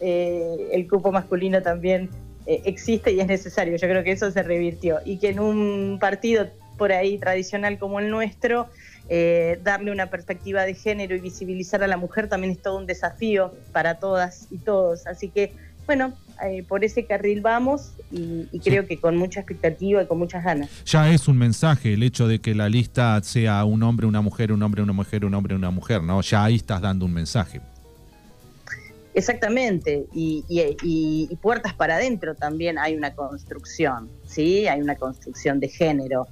eh, 0.00 0.68
el 0.72 0.88
cupo 0.88 1.12
masculino 1.12 1.62
también 1.62 2.08
eh, 2.46 2.62
existe 2.64 3.12
y 3.12 3.20
es 3.20 3.26
necesario. 3.26 3.76
Yo 3.76 3.88
creo 3.88 4.02
que 4.02 4.12
eso 4.12 4.30
se 4.30 4.42
revirtió. 4.42 4.98
Y 5.04 5.18
que 5.18 5.28
en 5.28 5.40
un 5.40 5.98
partido 6.00 6.48
por 6.78 6.92
ahí 6.92 7.18
tradicional 7.18 7.78
como 7.78 8.00
el 8.00 8.10
nuestro, 8.10 8.68
eh, 9.08 9.58
darle 9.62 9.90
una 9.90 10.08
perspectiva 10.08 10.64
de 10.64 10.74
género 10.74 11.14
y 11.14 11.20
visibilizar 11.20 11.82
a 11.82 11.86
la 11.86 11.96
mujer 11.96 12.28
también 12.28 12.52
es 12.52 12.62
todo 12.62 12.78
un 12.78 12.86
desafío 12.86 13.52
para 13.72 13.98
todas 13.98 14.46
y 14.50 14.58
todos. 14.58 15.06
Así 15.06 15.28
que, 15.28 15.52
bueno, 15.86 16.14
eh, 16.46 16.64
por 16.66 16.84
ese 16.84 17.04
carril 17.04 17.40
vamos 17.40 17.92
y, 18.10 18.46
creo 18.60 18.86
que 18.86 18.98
con 18.98 19.16
mucha 19.16 19.40
expectativa 19.40 20.02
y 20.02 20.06
con 20.06 20.18
muchas 20.18 20.44
ganas. 20.44 20.70
Ya 20.84 21.10
es 21.10 21.28
un 21.28 21.38
mensaje 21.38 21.94
el 21.94 22.02
hecho 22.02 22.28
de 22.28 22.40
que 22.40 22.54
la 22.54 22.68
lista 22.68 23.20
sea 23.22 23.64
un 23.64 23.82
hombre, 23.82 24.06
una 24.06 24.20
mujer, 24.20 24.52
un 24.52 24.62
hombre, 24.62 24.82
una 24.82 24.92
mujer, 24.92 25.24
un 25.24 25.34
hombre, 25.34 25.54
una 25.54 25.70
mujer, 25.70 26.02
¿no? 26.02 26.20
Ya 26.20 26.44
ahí 26.44 26.56
estás 26.56 26.80
dando 26.80 27.04
un 27.04 27.12
mensaje. 27.12 27.60
Exactamente, 29.12 30.06
y, 30.12 31.28
puertas 31.42 31.74
para 31.74 31.96
adentro 31.96 32.34
también 32.34 32.78
hay 32.78 32.94
una 32.94 33.12
construcción, 33.12 34.08
¿sí? 34.24 34.68
Hay 34.68 34.80
una 34.80 34.94
construcción 34.94 35.58
de 35.58 35.68
género, 35.68 36.28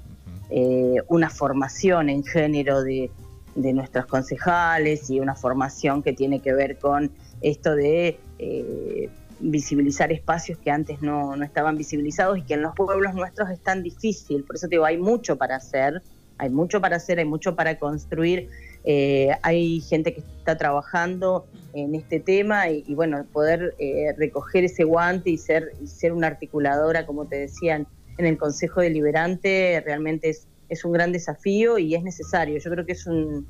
eh, 0.49 0.95
una 1.09 1.29
formación 1.29 2.09
en 2.09 2.25
género 2.25 2.83
de, 2.83 3.11
de 3.57 3.73
nuestros 3.73 4.07
concejales 4.07 5.11
y 5.11 5.19
una 5.21 5.35
formación 5.35 6.03
que 6.03 6.13
tiene 6.13 6.41
que 6.41 6.53
ver 6.53 6.79
con 6.79 7.11
esto 7.41 7.75
de 7.75 8.19
eh, 8.39 9.11
visibilizar 9.41 10.13
espacios 10.13 10.59
que 10.59 10.71
antes 10.71 11.01
no, 11.03 11.37
no, 11.37 11.45
estaban 11.45 11.77
visibilizados 11.77 12.39
y 12.39 12.43
que 12.43 12.55
en 12.55 12.63
los 12.63 12.75
pueblos 12.75 13.15
nuestros 13.15 13.51
es 13.51 13.61
tan 13.61 13.83
difícil. 13.83 14.45
Por 14.45 14.57
eso 14.57 14.69
te 14.69 14.77
digo, 14.77 14.85
hay 14.85 14.99
mucho 14.99 15.37
para 15.37 15.57
hacer, 15.57 16.03
hay 16.39 16.51
mucho 16.51 16.81
para 16.81 16.97
hacer, 16.97 17.19
hay 17.19 17.25
mucho 17.25 17.55
para 17.55 17.79
construir. 17.79 18.49
Eh, 18.85 19.31
hay 19.43 19.81
gente 19.81 20.15
que 20.15 20.21
está 20.21 20.57
trabajando 20.57 21.47
en 21.75 21.95
este 21.95 22.21
tema 22.21 22.71
y, 22.71 22.95
bueno, 22.95 23.25
poder 23.33 23.75
eh, 23.79 24.15
recoger 24.17 24.65
ese 24.65 24.85
guante 24.85 25.31
y 25.31 25.39
ser, 25.39 25.73
y 25.83 25.87
ser 25.87 26.13
una 26.13 26.29
articuladora, 26.29 27.07
como 27.07 27.27
te 27.27 27.37
decían, 27.37 27.87
en 28.17 28.27
el 28.27 28.39
Consejo 28.39 28.81
Deliberante 28.81 29.81
realmente 29.85 30.31
es, 30.31 30.47
es 30.69 30.85
un 30.85 30.93
gran 30.93 31.13
desafío 31.13 31.79
y 31.79 31.95
es 31.95 32.03
necesario. 32.03 32.59
Yo 32.59 32.71
creo 32.71 32.87
que 32.87 32.93
es 32.93 33.07
un, 33.07 33.47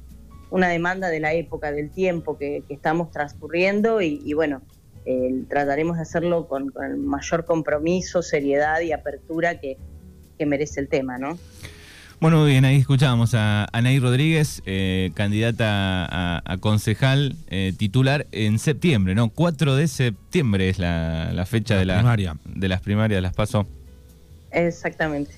una 0.50 0.68
demanda 0.68 1.08
de 1.08 1.20
la 1.20 1.32
época, 1.34 1.72
del 1.72 1.90
tiempo 1.90 2.36
que, 2.36 2.62
estamos 2.68 3.10
transcurriendo 3.10 4.00
y, 4.02 4.20
y 4.24 4.34
bueno, 4.34 4.62
trataremos 5.48 5.96
de 5.96 6.02
hacerlo 6.02 6.48
con, 6.48 6.72
el 6.84 6.96
mayor 6.98 7.44
compromiso, 7.44 8.22
seriedad 8.22 8.80
y 8.80 8.92
apertura 8.92 9.58
que, 9.60 9.76
merece 10.46 10.80
el 10.80 10.88
tema, 10.88 11.18
¿no? 11.18 11.36
Bueno, 12.20 12.44
bien, 12.44 12.64
ahí 12.64 12.76
escuchábamos 12.76 13.34
a 13.34 13.66
Anaí 13.72 13.98
Rodríguez, 13.98 14.62
eh, 14.66 15.10
candidata 15.14 16.40
a, 16.44 16.58
concejal 16.58 17.34
eh, 17.48 17.72
titular 17.76 18.26
en 18.32 18.58
septiembre, 18.58 19.14
¿no? 19.14 19.30
4 19.30 19.74
de 19.74 19.88
septiembre 19.88 20.68
es 20.68 20.78
la, 20.78 21.44
fecha 21.46 21.76
de, 21.76 21.86
la, 21.86 21.96
de 22.44 22.68
las 22.68 22.80
primarias, 22.80 23.18
de 23.18 23.22
las 23.22 23.34
PASO. 23.34 23.66
Exactamente. 24.52 25.32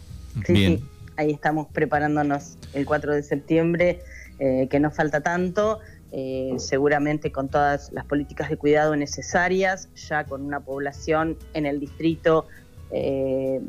Sí, 0.47 0.55
sí, 0.55 0.85
ahí 1.17 1.31
estamos 1.33 1.67
preparándonos 1.73 2.57
el 2.73 2.87
4 2.87 3.15
de 3.15 3.23
septiembre, 3.23 4.00
eh, 4.39 4.69
que 4.71 4.81
no 4.81 4.91
falta 4.91 5.21
tanto. 5.21 5.81
Eh, 6.12 6.55
seguramente 6.59 7.31
con 7.31 7.49
todas 7.49 7.93
las 7.93 8.05
políticas 8.05 8.50
de 8.50 8.57
cuidado 8.57 8.97
necesarias, 8.97 9.88
ya 9.95 10.25
con 10.25 10.43
una 10.43 10.59
población 10.59 11.38
en 11.55 11.67
el 11.67 11.79
distrito 11.79 12.47
eh, 12.90 13.61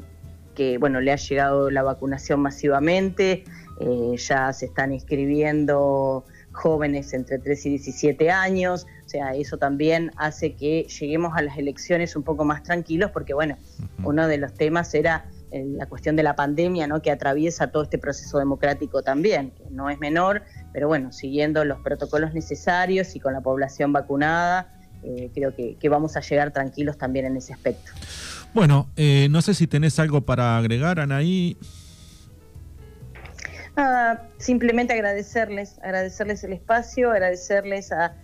que 0.55 0.79
bueno 0.79 1.01
le 1.01 1.12
ha 1.12 1.17
llegado 1.17 1.69
la 1.69 1.83
vacunación 1.83 2.39
masivamente, 2.39 3.43
eh, 3.79 4.15
ya 4.17 4.51
se 4.53 4.65
están 4.65 4.91
inscribiendo 4.91 6.25
jóvenes 6.51 7.13
entre 7.13 7.38
3 7.38 7.67
y 7.67 7.69
17 7.69 8.31
años, 8.31 8.88
o 9.05 9.10
sea, 9.10 9.36
eso 9.36 9.57
también 9.57 10.12
hace 10.17 10.55
que 10.55 10.88
lleguemos 11.00 11.33
a 11.38 11.43
las 11.43 11.60
elecciones 11.60 12.15
un 12.15 12.24
poco 12.24 12.43
más 12.43 12.63
tranquilos, 12.63 13.12
porque 13.12 13.36
bueno, 13.36 13.55
uno 14.03 14.27
de 14.27 14.39
los 14.39 14.55
temas 14.55 14.95
era 14.95 15.29
la 15.51 15.86
cuestión 15.86 16.15
de 16.15 16.24
la 16.24 16.36
pandemia, 16.36 16.88
¿no? 16.88 17.01
que 17.01 17.12
atraviesa 17.12 17.67
todo 17.67 17.83
este 17.83 17.98
proceso 17.98 18.39
democrático 18.39 19.03
también, 19.03 19.51
que 19.51 19.65
no 19.69 19.89
es 19.89 20.00
menor, 20.00 20.43
pero 20.74 20.88
bueno, 20.88 21.12
siguiendo 21.12 21.66
los 21.66 21.80
protocolos 21.80 22.34
necesarios 22.34 23.16
y 23.16 23.20
con 23.20 23.34
la 23.34 23.42
población 23.42 23.92
vacunada, 23.92 24.74
eh, 25.04 25.32
creo 25.34 25.54
que, 25.56 25.90
vamos 25.90 26.16
a 26.16 26.22
llegar 26.22 26.51
tranquilos 26.51 26.98
también 26.98 27.25
en 27.25 27.38
ese 27.38 27.54
aspecto. 27.54 27.92
Bueno, 28.54 28.90
eh, 28.96 29.28
no 29.30 29.42
sé 29.42 29.54
si 29.54 29.68
tenés 29.68 30.00
algo 30.00 30.22
para 30.22 30.58
agregar, 30.58 31.00
Anaí. 31.00 31.58
Nada, 33.75 34.30
simplemente 34.38 34.94
agradecerles, 34.94 35.80
agradecerles 35.82 36.44
el 36.44 36.54
espacio, 36.54 37.12
agradecerles 37.12 37.92
a, 37.92 38.16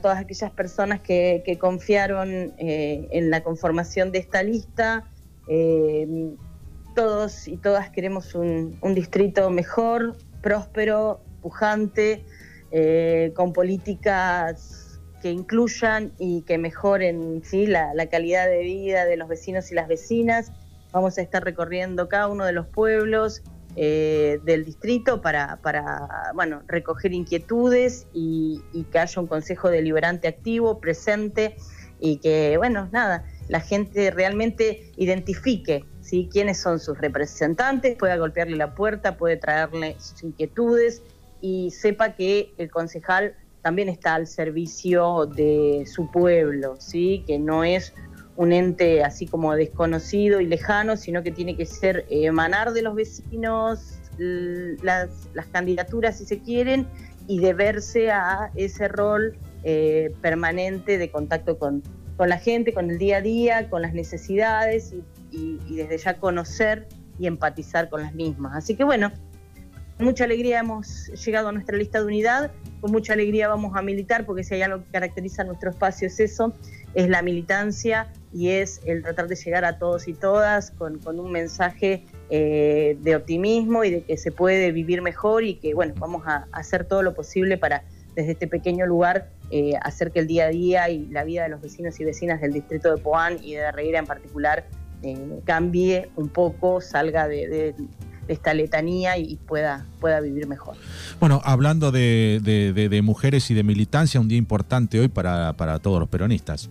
todas 0.00 0.18
aquellas 0.18 0.50
personas 0.50 1.00
que, 1.00 1.58
confiaron 1.60 2.54
eh, 2.58 3.08
en 3.10 3.30
la 3.30 3.42
conformación 3.42 4.10
de 4.10 4.18
esta 4.18 4.42
lista. 4.42 5.04
todos 6.94 7.46
y 7.46 7.56
todas 7.58 7.90
queremos 7.90 8.34
un 8.34 8.94
distrito 8.94 9.50
mejor, 9.50 10.16
próspero, 10.40 11.20
pujante, 11.40 12.24
eh, 12.72 13.32
con 13.34 13.52
políticas 13.52 15.00
que 15.22 15.30
incluyan 15.30 16.12
y 16.18 16.42
que 16.42 16.58
mejoren 16.58 17.42
¿sí? 17.44 17.66
la, 17.66 17.94
calidad 18.10 18.46
de 18.48 18.58
vida 18.58 19.04
de 19.04 19.16
los 19.16 19.28
vecinos 19.28 19.70
y 19.72 19.74
las 19.74 19.88
vecinas. 19.88 20.52
Vamos 20.92 21.18
a 21.18 21.22
estar 21.22 21.44
recorriendo 21.44 22.08
cada 22.08 22.28
uno 22.28 22.44
de 22.44 22.52
los 22.52 22.66
pueblos 22.66 23.42
eh, 23.76 24.40
del 24.44 24.64
distrito 24.64 25.20
para, 25.20 25.56
para 25.62 26.32
bueno, 26.34 26.62
recoger 26.66 27.12
inquietudes 27.12 28.06
y, 28.12 28.62
que 28.90 28.98
haya 28.98 29.20
un 29.20 29.26
consejo 29.26 29.70
deliberante 29.70 30.28
activo, 30.28 30.80
presente 30.80 31.56
y 32.00 32.18
que, 32.18 32.56
bueno, 32.56 32.88
nada, 32.92 33.24
la 33.48 33.60
gente 33.60 34.10
realmente 34.10 34.92
identifique 34.96 35.84
¿sí? 36.00 36.28
quiénes 36.30 36.58
son 36.60 36.78
sus 36.78 36.98
representantes, 36.98 37.96
pueda 37.96 38.16
golpearle 38.16 38.56
la 38.56 38.74
puerta, 38.74 39.16
puede 39.16 39.36
traerle 39.36 39.96
sus 39.98 40.22
inquietudes 40.22 41.02
y 41.40 41.70
sepa 41.70 42.14
que 42.14 42.52
el 42.58 42.70
concejal 42.70 43.34
también 43.62 43.88
está 43.88 44.14
al 44.14 44.26
servicio 44.26 45.26
de 45.26 45.84
su 45.86 46.10
pueblo, 46.10 46.76
¿sí? 46.78 47.24
que 47.26 47.38
no 47.38 47.64
es 47.64 47.92
un 48.36 48.52
ente 48.52 49.02
así 49.02 49.26
como 49.26 49.54
desconocido 49.56 50.40
y 50.40 50.46
lejano, 50.46 50.96
sino 50.96 51.22
que 51.22 51.32
tiene 51.32 51.56
que 51.56 51.66
ser 51.66 52.06
emanar 52.10 52.72
de 52.72 52.82
los 52.82 52.94
vecinos 52.94 53.98
las, 54.18 55.10
candidaturas 55.52 56.18
si 56.18 56.26
se 56.26 56.38
quieren 56.38 56.86
y 57.26 57.40
deberse 57.40 58.10
a 58.10 58.50
ese 58.54 58.88
rol 58.88 59.36
eh, 59.64 60.14
permanente 60.22 60.96
de 60.96 61.10
contacto 61.10 61.58
con, 61.58 61.82
con, 62.16 62.28
la 62.28 62.38
gente, 62.38 62.72
con 62.72 62.90
el 62.90 62.98
día 62.98 63.16
a 63.16 63.20
día, 63.20 63.68
con 63.68 63.82
las 63.82 63.94
necesidades 63.94 64.94
y 65.32 65.74
desde 65.74 65.98
ya 65.98 66.18
conocer 66.18 66.86
y 67.18 67.26
empatizar 67.26 67.88
con 67.88 68.02
las 68.02 68.14
mismas. 68.14 68.54
Así 68.54 68.76
que 68.76 68.84
bueno, 68.84 69.10
mucha 69.98 70.24
alegría 70.24 70.60
hemos 70.60 71.08
llegado 71.24 71.48
a 71.48 71.52
nuestra 71.52 71.76
lista 71.76 72.00
de 72.00 72.06
unidad, 72.06 72.52
con 72.80 72.92
mucha 72.92 73.14
alegría 73.14 73.48
vamos 73.48 73.74
a 73.76 73.82
militar, 73.82 74.26
porque 74.26 74.44
si 74.44 74.54
hay 74.54 74.62
algo 74.62 74.84
que 74.84 74.90
caracteriza 74.90 75.44
nuestro 75.44 75.70
espacio 75.70 76.06
es 76.08 76.20
eso, 76.20 76.52
es 76.94 77.08
la 77.08 77.22
militancia 77.22 78.12
y 78.32 78.50
es 78.50 78.80
el 78.84 79.02
tratar 79.02 79.28
de 79.28 79.36
llegar 79.36 79.64
a 79.64 79.78
todos 79.78 80.08
y 80.08 80.14
todas 80.14 80.70
con, 80.72 81.00
un 81.18 81.32
mensaje 81.32 82.04
eh, 82.30 82.98
de 83.00 83.16
optimismo 83.16 83.84
y 83.84 83.90
de 83.90 84.02
que 84.02 84.16
se 84.16 84.32
puede 84.32 84.72
vivir 84.72 85.02
mejor 85.02 85.44
y 85.44 85.54
que, 85.56 85.74
bueno, 85.74 85.94
vamos 85.98 86.26
a 86.26 86.46
hacer 86.52 86.84
todo 86.84 87.02
lo 87.02 87.14
posible 87.14 87.56
para, 87.56 87.84
desde 88.14 88.32
este 88.32 88.46
pequeño 88.46 88.86
lugar, 88.86 89.30
eh, 89.50 89.74
hacer 89.82 90.10
que 90.10 90.20
el 90.20 90.26
día 90.26 90.46
a 90.46 90.48
día 90.48 90.88
y 90.90 91.06
la 91.06 91.24
vida 91.24 91.44
de 91.44 91.48
los 91.48 91.60
vecinos 91.60 91.98
y 92.00 92.04
vecinas 92.04 92.40
del 92.40 92.52
distrito 92.52 92.94
de 92.94 93.00
Poán 93.00 93.38
y 93.42 93.54
de 93.54 93.70
Reguera 93.72 93.98
en 93.98 94.06
particular 94.06 94.66
eh, 95.02 95.40
cambie 95.44 96.08
un 96.16 96.28
poco, 96.28 96.80
salga 96.80 97.28
de, 97.28 97.74
esta 98.28 98.54
letanía 98.54 99.18
y 99.18 99.36
pueda, 99.36 99.86
pueda 100.00 100.20
vivir 100.20 100.46
mejor. 100.46 100.76
Bueno, 101.20 101.40
hablando 101.44 101.92
de, 101.92 103.00
mujeres 103.02 103.50
y 103.50 103.54
de 103.54 103.62
militancia, 103.62 104.20
un 104.20 104.28
día 104.28 104.38
importante 104.38 105.00
hoy 105.00 105.08
para, 105.08 105.52
para 105.54 105.78
todos 105.78 106.00
los 106.00 106.08
peronistas. 106.08 106.70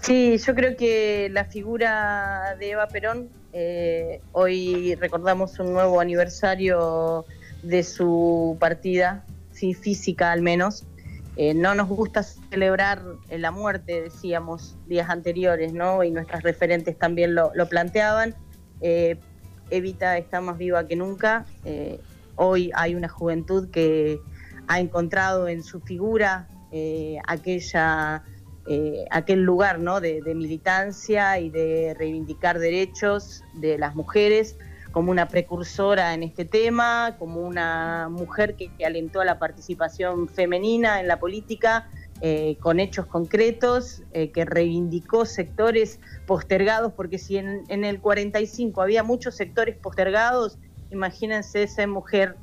Sí, 0.00 0.38
yo 0.38 0.54
creo 0.54 0.76
que 0.76 1.28
la 1.30 1.44
figura 1.44 2.56
de 2.58 2.70
Eva 2.70 2.88
Perón, 2.88 3.28
eh, 3.52 4.20
hoy 4.32 4.94
recordamos 4.94 5.58
un 5.58 5.72
nuevo 5.72 6.00
aniversario 6.00 7.26
de 7.62 7.82
su 7.82 8.56
partida, 8.58 9.24
sí, 9.52 9.74
física 9.74 10.32
al 10.32 10.40
menos. 10.40 10.84
Eh, 11.36 11.54
no 11.54 11.74
nos 11.74 11.88
gusta 11.88 12.22
celebrar 12.22 13.02
la 13.30 13.50
muerte, 13.50 14.02
decíamos 14.02 14.76
días 14.86 15.08
anteriores, 15.10 15.72
¿no? 15.72 16.02
Y 16.02 16.10
nuestras 16.10 16.42
referentes 16.42 16.98
también 16.98 17.34
lo, 17.34 17.52
planteaban. 17.68 18.34
Eh, 18.80 19.18
Evita 19.70 20.18
está 20.18 20.40
más 20.40 20.58
viva 20.58 20.86
que 20.86 20.96
nunca. 20.96 21.46
hoy 22.36 22.70
hay 22.74 22.94
una 22.94 23.08
juventud 23.08 23.70
que 23.70 24.20
ha 24.66 24.80
encontrado 24.80 25.48
en 25.48 25.62
su 25.62 25.80
figura 25.80 26.48
aquella 27.26 28.22
eh, 28.66 29.06
aquel 29.10 29.42
lugar 29.42 29.80
¿no? 29.80 30.00
de, 30.00 30.22
militancia 30.34 31.40
y 31.40 31.50
de 31.50 31.94
reivindicar 31.98 32.58
derechos 32.58 33.42
de 33.54 33.78
las 33.78 33.96
mujeres 33.96 34.56
como 34.92 35.10
una 35.10 35.26
precursora 35.26 36.14
en 36.14 36.22
este 36.22 36.44
tema, 36.44 37.16
como 37.18 37.40
una 37.40 38.08
mujer 38.10 38.56
que, 38.56 38.70
alentó 38.84 39.22
a 39.22 39.24
la 39.24 39.38
participación 39.38 40.28
femenina 40.28 41.00
en 41.00 41.08
la 41.08 41.18
política 41.18 41.88
eh, 42.20 42.56
con 42.60 42.80
hechos 42.80 43.06
concretos, 43.06 44.02
eh, 44.12 44.30
que 44.30 44.44
reivindicó 44.44 45.24
sectores 45.24 46.00
postergados, 46.26 46.92
porque 46.92 47.18
si 47.18 47.36
en, 47.38 47.84
el 47.84 48.00
45 48.00 48.82
había 48.82 49.02
muchos 49.02 49.36
sectores 49.36 49.76
postergados, 49.76 50.58
imagínense 50.90 51.62
esa 51.62 51.86
mujer 51.86 52.36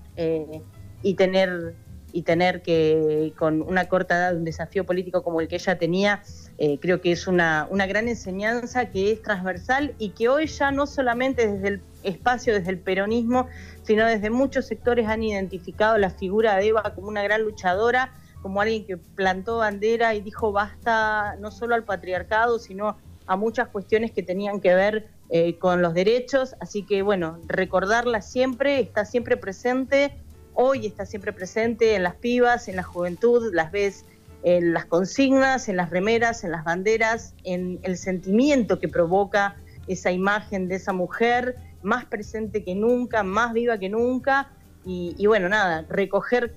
y 1.03 1.13
tener 1.13 1.75
y 2.11 2.23
tener 2.23 2.61
que, 2.61 3.33
con 3.37 3.61
una 3.61 3.85
corta 3.85 4.15
edad, 4.17 4.35
un 4.35 4.43
desafío 4.43 4.85
político 4.85 5.23
como 5.23 5.41
el 5.41 5.47
que 5.47 5.55
ella 5.55 5.77
tenía, 5.77 6.23
eh, 6.57 6.79
creo 6.79 7.01
que 7.01 7.11
es 7.11 7.27
una, 7.27 7.67
una 7.69 7.85
gran 7.85 8.07
enseñanza 8.07 8.89
que 8.89 9.11
es 9.11 9.21
transversal 9.21 9.93
y 9.99 10.09
que 10.09 10.29
hoy 10.29 10.47
ya 10.47 10.71
no 10.71 10.87
solamente 10.87 11.47
desde 11.47 11.67
el 11.67 11.81
espacio, 12.03 12.53
desde 12.53 12.71
el 12.71 12.79
peronismo, 12.79 13.47
sino 13.83 14.05
desde 14.05 14.29
muchos 14.29 14.65
sectores 14.65 15.07
han 15.07 15.21
identificado 15.21 15.97
la 15.97 16.09
figura 16.09 16.55
de 16.55 16.69
Eva 16.69 16.93
como 16.95 17.07
una 17.07 17.23
gran 17.23 17.43
luchadora, 17.43 18.13
como 18.47 18.61
alguien 18.61 18.85
que 18.85 18.95
plantó 18.95 19.57
bandera 19.57 20.15
y 20.15 20.21
dijo 20.21 20.53
basta 20.53 21.35
no 21.39 21.51
solo 21.51 21.75
al 21.75 21.83
patriarcado, 21.83 22.59
sino 22.59 22.97
a 23.25 23.35
muchas 23.35 23.67
cuestiones 23.67 24.11
que 24.11 24.23
tenían 24.23 24.61
que 24.61 24.73
ver 24.73 25.09
eh, 25.29 25.59
con 25.59 25.81
los 25.81 25.93
derechos. 25.93 26.55
Así 26.61 26.83
que 26.83 27.01
bueno, 27.01 27.39
recordarla 27.45 28.21
siempre, 28.21 28.79
está 28.79 29.03
siempre 29.03 29.35
presente 29.35 30.13
hoy 30.59 30.87
está 30.87 31.05
siempre 31.05 31.33
presente 31.33 31.93
en 31.93 32.01
las 32.01 32.15
pibas, 32.15 32.67
en 32.67 32.77
la 32.77 32.83
juventud, 32.83 33.53
las 33.53 33.71
ves 33.71 34.05
en 34.43 34.73
las 34.73 34.85
consignas, 34.85 35.69
en 35.69 35.77
las 35.77 35.91
remeras, 35.91 36.43
en 36.43 36.51
las 36.51 36.63
banderas, 36.63 37.35
en 37.43 37.79
el 37.83 37.97
sentimiento 37.97 38.79
que 38.79 38.87
provoca 38.87 39.55
esa 39.87 40.11
imagen 40.11 40.67
de 40.67 40.75
esa 40.75 40.93
mujer, 40.93 41.57
más 41.83 42.05
presente 42.05 42.63
que 42.63 42.73
nunca, 42.73 43.23
más 43.23 43.53
viva 43.53 43.77
que 43.77 43.89
nunca. 43.89 44.49
Y, 44.83 45.27
bueno, 45.27 45.49
nada, 45.49 45.85
recoger 45.89 46.55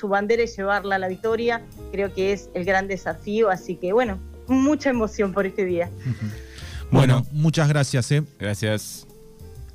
su 0.00 0.08
bandera 0.08 0.42
y 0.42 0.46
llevarla 0.46 0.96
a 0.96 0.98
la 0.98 1.08
victoria, 1.08 1.62
creo 1.92 2.12
que 2.12 2.32
es 2.32 2.48
el 2.54 2.64
gran 2.64 2.88
desafío. 2.88 3.50
Así 3.50 3.76
que 3.76 3.92
bueno, 3.92 4.18
mucha 4.46 4.90
emoción 4.90 5.32
por 5.32 5.46
este 5.46 5.64
día. 5.64 5.90
Bueno, 6.90 7.24
muchas 7.30 7.68
gracias. 7.68 8.10
¿eh? 8.10 8.22
Gracias. 8.38 9.06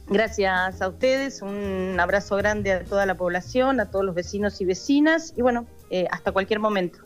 Gracias 0.08 0.81
a 0.81 0.88
ustedes, 0.88 1.42
un 1.42 1.98
abrazo 2.00 2.35
grande 2.35 2.74
a 2.74 2.83
toda 2.83 3.07
la 3.07 3.16
población, 3.16 3.79
a 3.79 3.90
todos 3.90 4.05
los 4.05 4.14
vecinos 4.14 4.61
y 4.61 4.66
vecinas 4.66 5.33
y 5.35 5.42
bueno, 5.42 5.66
eh, 5.90 6.05
hasta 6.11 6.31
cualquier 6.31 6.59
momento. 6.59 7.00